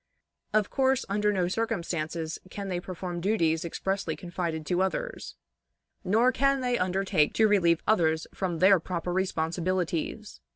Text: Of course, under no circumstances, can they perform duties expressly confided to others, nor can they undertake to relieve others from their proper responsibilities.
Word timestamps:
Of 0.51 0.71
course, 0.71 1.05
under 1.09 1.31
no 1.31 1.47
circumstances, 1.47 2.39
can 2.49 2.69
they 2.69 2.79
perform 2.79 3.21
duties 3.21 3.63
expressly 3.63 4.15
confided 4.15 4.65
to 4.65 4.81
others, 4.81 5.35
nor 6.03 6.31
can 6.31 6.61
they 6.61 6.75
undertake 6.79 7.35
to 7.35 7.47
relieve 7.47 7.83
others 7.85 8.25
from 8.33 8.57
their 8.57 8.79
proper 8.79 9.13
responsibilities. 9.13 10.39